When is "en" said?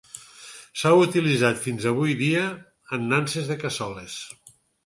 2.99-3.07